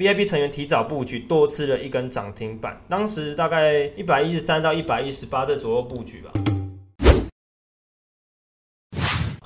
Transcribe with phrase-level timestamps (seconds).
[0.00, 6.32] VIP 成员提早布局，多吃了一根涨停板，当时大概一百一十三到一百一十八这左右布局吧。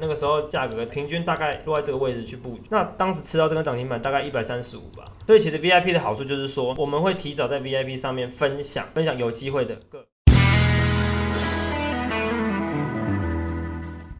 [0.00, 5.04] 那个时候价格平均大概落在这个位置去布局，那当时吃到这根涨停板大概一百三十五吧。
[5.24, 10.04] 所以其实 VIP 的好处就是说，我们会提早在 VIP 上面分享分享有机会的个。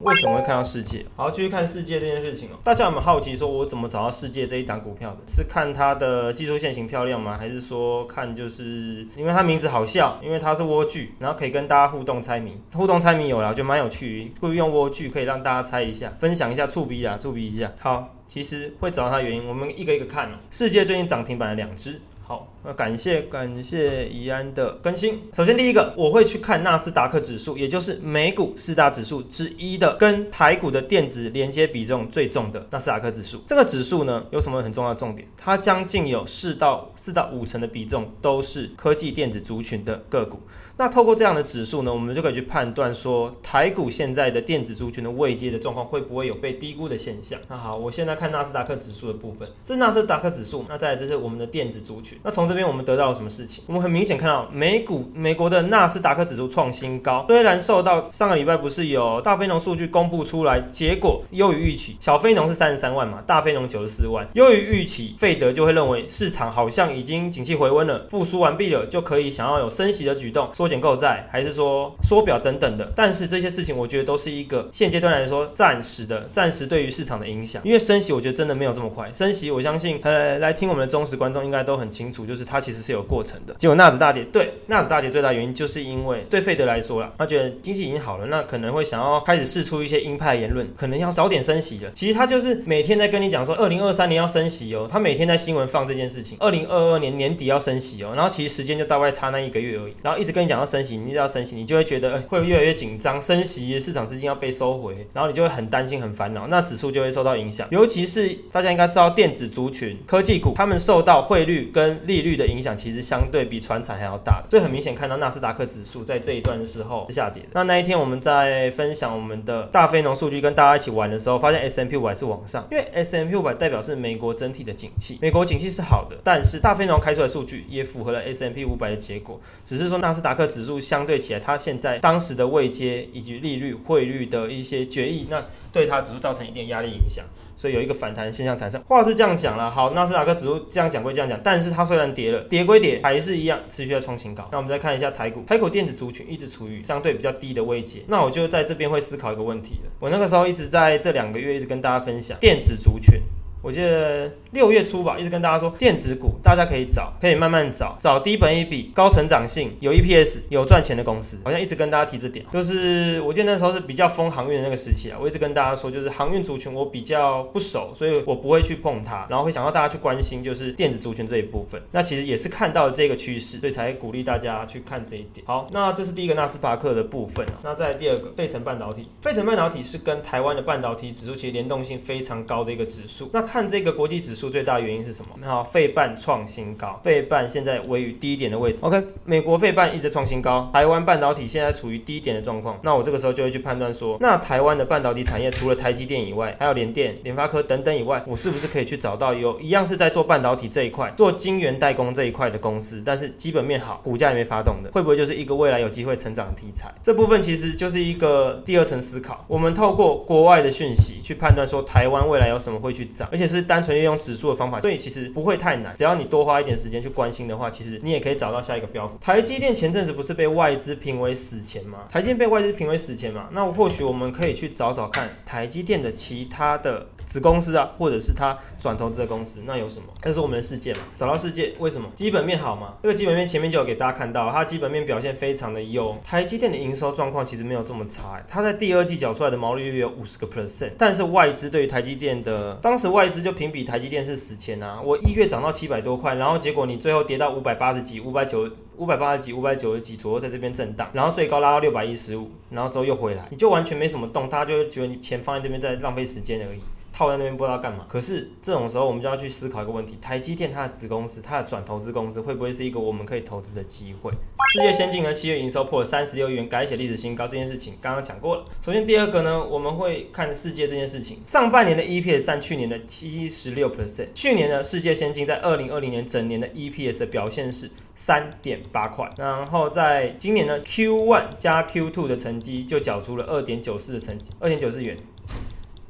[0.00, 1.04] 为什么会看到世界？
[1.14, 2.52] 好，继续看世界这件事情哦。
[2.64, 5.18] 大家有没有好奇说，我怎么找到世界这一档股票的？
[5.28, 7.36] 是看它的技术线型漂亮吗？
[7.36, 12.56] 还是说看就是因为它名字好笑，因为它是蜗苣，然后可以跟大家互动猜谜？
[12.72, 14.32] 互动猜谜有了，就蛮有趣。
[14.40, 17.70] 故意用蜗苣可以让大家猜一下，分享一下触鼻啊，触鼻一下。
[17.78, 20.36] 好，其实会找到它原因，我们一个一个看哦。
[20.50, 22.00] 世界最近涨停板的两只。
[22.26, 25.18] 好，那感谢感谢怡安的更新。
[25.32, 33.42] 首先第一个，我会去看纳斯达克指数，也就是美股四大指数之一的，跟台股的电子连接比重最重的纳斯达克指数。
[33.46, 35.26] 这个指数呢，有什么很重要的重点？
[35.36, 40.40] 它将近有四到四到五成的比重都是科技电子族群的个股。
[40.76, 47.38] 那透过这样的指数呢，我们就可以去判断说，台股现在的电子族群的位阶的状况会不会有被低估的现象？
[47.48, 50.64] 那好，我现在看纳斯达克指数的部分，这是纳斯达克指数。
[50.70, 52.18] 那再来，这是我们的电子族群。
[52.22, 53.62] 那从这边我们得到了什么事情？
[53.68, 72.92] 我们很明显看到美股美国的纳斯达克指数创新高，虽然受到上个礼拜不是有大非农数据公布出来，结果优于预期，小非农是三十三万嘛，大非农九十四万，优于预期，费德就会认为市场好像已经景气回温了，复苏完毕了，就可以想要有升息的举动，缩减购债，还是说缩表等等的。
[72.96, 82.90] 但是这些事情我觉得都是一个现阶段来说暂时的，暂时对于市场的影响，因为升息我觉得真的没有这么快，升息我相信呃来听我们的忠实观众应该都很清楚，就是它其实是。
[82.90, 91.90] 有过程的，结果纳指大跌，对纳指大跌最大原因就是因为对费德来说了，他觉得经济已经好了，那可能会想要开始试出一些鹰派言论，可能要早点升息了。
[91.94, 107.68] 其实他就是每天在跟你讲说，二零二三年要升息哦，他每天在新闻放这件事情，二零二二年年底要升息哦，然后其实时间就大概差那一个月而已，然后一直跟你讲要升息，你一直要升息，你就会觉得会越来越紧张，升息市场资金要被收回，然后你就会很担心很烦恼，那指数就会受到影响。
[107.70, 113.60] 尤其是大家应该知道电子族群、科技股，他们受到汇率跟利率率的影响，其实相对比。
[113.60, 117.46] 船产还要大，所以很明显看到纳斯达克指数在这一段的时候是下跌。
[117.52, 137.24] 那那一天我们在分享我们的大非农数据跟大家一起玩的时候，发现 S M P 五百是往上，因为 S M P 五百代表是美国整体的景气，美国景气是好的，但是大非农开出来数据也符合了 S M P 五百的结果，只是说纳斯达克指数相对起来，它现在当时的位阶以及利率、汇率的一些决议，那对它指数造成一定压力影响。
[137.60, 139.70] 所以有一个反弹现象产生，话是这样讲了。
[139.70, 144.48] 好，纳斯达克指数这样讲归这样讲，但是它虽然跌了，跌归跌，还是一样持续在创新高。
[144.50, 147.98] 那我们再看一下台股，台股电子族群一直处于相对比较低的位阶。
[148.08, 149.90] 那我就在这边会思考一个问题了。
[149.98, 153.20] 我那个时候一直在这两个月一直跟大家分享电子族群。
[153.62, 161.38] 我记得六月初吧，一直跟大家说电子股，大家可以找，可以慢慢找，找低本一笔、高成长性、有 EPS、有赚钱的公司。
[161.44, 165.18] 好像一直跟大家提这点，就是我记得那时候是比较疯航运的那个时期啊。
[165.20, 171.80] 我一直跟大家说，就是航运族群我比较不熟，所以我不会去碰它，然后会想要大家去关心就是电子族群这一部分。
[171.92, 175.46] 那其实也是看到了这个趋势，所以才鼓励大家去看这一点。
[175.46, 177.60] 好，那这是第一个纳斯达克的部分啊。
[177.62, 183.28] 那在第二个费城半导体，费城半导体是跟台湾的半导体指数其实联动性非常高的一个指数。
[183.34, 185.30] 那看这个国际指数最大原因是什么？
[185.44, 188.78] 好，费半创新高，费半现在位于低点的位置。
[188.82, 192.78] OK，美国费半一直创新高，台湾半导体现在处于低点的状况。
[192.84, 206.92] 那我这个时候就会去判断说，那台湾的半导体产业除了台积电以外，还有联电、联发科等等以外，我是不是可以去找到有一样是在做半导体这一块、做晶圆代工这一块的公司，但是基本面好，股价也没发动的，会不会就是一个未来有机会成长的题材？
[207.02, 209.44] 这部分其实就是一个第二层思考。
[209.48, 213.80] 我们透过国外的讯息去判断说，台湾未来有什么会去涨，而且且是单。
[213.80, 215.94] 纯利用指数的方法，所以其实不会太难。
[215.94, 219.16] 只要你多花一点时间去关心的话，其实你也可以找到下一个标股。
[219.18, 222.00] 台积电前阵子不是被外资评为死钱吗？
[222.10, 223.48] 台积电被外资评为死钱嘛？
[223.52, 227.06] 那或许我们可以去找找看台积电的其他的。
[227.30, 230.06] 子公司啊，或者是他转投资的公司，那有什么？
[230.24, 230.98] 那是我们的世界嘛。
[231.16, 232.08] 找到世界，为什么？
[232.16, 232.96] 基本面好嘛。
[233.04, 236.18] 这个基本面前面就有给大家看到，它基本面表现非常的优。
[236.24, 240.90] 台积电的营收状况其实没有这么差，它在第二季缴出来的毛利率有五十个 percent。
[240.98, 245.00] 但是外资对于台积电的，当时外资就评比台积电是死钱啊。
[245.00, 256.80] 我一月涨到七百多块，然后结果你最后跌到五百八十几、五百九、五百八十几、五百九十几左右，在这边震荡，然后最高拉到六百一十五，然后之后又回来，你就完全没什么动，大家就觉得你钱放在这边在浪费时间而已。
[257.20, 258.06] 套在那边不知道干嘛。
[258.08, 264.30] 可是这种时候我们就要去思考一个问题：台积电它的子公司、它的转投资公司会不会是一个我们可以投资的机会？
[264.72, 267.46] 世界先进呢，七月营收破了三十六亿元，改写历史新高。
[267.46, 268.64] 这件事情刚刚讲过了。
[268.80, 271.40] 首先第二个呢，我们会看世界这件事情。
[271.46, 274.28] 上半年的 EPS 占去年的七十六 percent。
[274.32, 279.28] 去年呢，世界先进在二零二零年整年的 EPS 的表现是三点八块。
[279.36, 285.16] 然后在今年呢，Q one 加 Q two 的成绩就缴出了二点九四的成绩，二点九四元。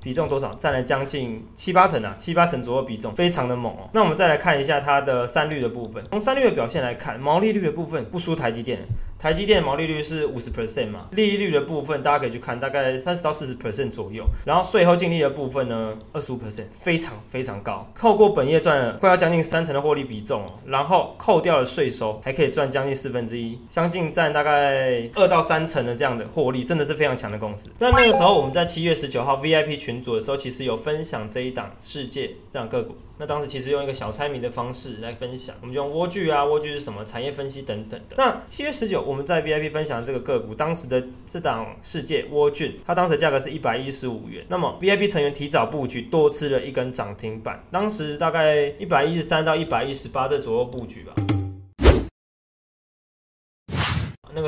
[0.03, 0.53] 比重多少？
[0.55, 3.89] 占了将近七八成啊，七八成左右比重，非常的猛哦。
[3.93, 6.03] 那我们再来看一下它的三率的部分。
[6.11, 8.81] 从三率的表现来看，毛利率的部分不输台积电。
[9.21, 14.25] 台积电毛利率是五十 percent 嘛，利率的部分大家可以去看，大概三十到四十 percent 左右。
[14.47, 20.55] 然后税后净利的部分呢，二十五 percent，非常非常高，透过本业赚了快要将近三成的获利比重哦。
[20.65, 27.69] 然后扣掉了税收，还可以赚将近四分之一，将近占大概二到三成的这样的获利，真的是非常强的公司。
[27.79, 32.97] 那那个时候我们在七月十九号 VIP 群组的时候，其实有分享这一档世界这样个股。
[33.19, 37.05] 那当时其实用一个小猜谜的方式来分享，我们就用蜗居啊，蜗居是什么？
[37.05, 38.17] 产业分析等等的。
[38.17, 44.45] 那七月十九，我们在 VIP 分享这个个股，当时的这档世界蜗俊，它当时价格是一百一十五元。
[44.49, 51.13] 那么 VIP 成员提早布局，多吃了一根涨停板，当时大概一百一十三到一百一十八这左右布局吧。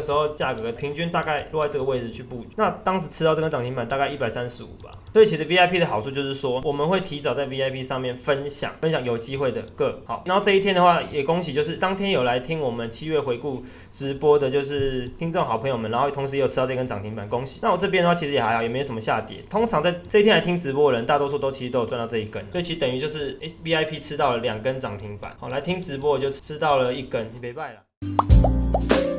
[0.02, 4.90] 时候价格平均大概落在这个位置去布局，那当时吃到这根涨停板大概一百三十五吧。
[5.12, 10.22] 所以其实 VIP 的好处就是说，我们会提早在 VIP 上面分享分享有机会的个好。
[10.26, 17.60] 然后这一天的话，也恭喜就是当天有来听我们七月回顾直播的，就是听众好朋友们，然后同时也有吃到这根涨停板，恭喜。
[17.62, 19.44] 那我这边的话其实也还好，也没什么下跌。
[19.50, 29.11] 通常在这一天来听直播的人，大多数都其实都有赚到这一根，所以其实等于就是 VIP 吃到了两根涨停板，好来听直播就吃到了一根，你别拜了。